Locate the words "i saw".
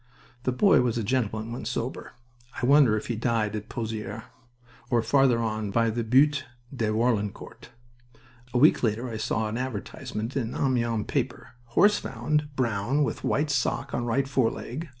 9.11-9.47